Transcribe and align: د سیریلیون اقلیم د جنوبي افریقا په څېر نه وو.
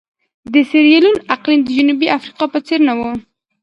د 0.53 0.55
سیریلیون 0.69 1.17
اقلیم 1.35 1.61
د 1.63 1.69
جنوبي 1.77 2.07
افریقا 2.17 2.45
په 2.53 2.59
څېر 2.67 2.79
نه 2.89 2.93
وو. 2.99 3.11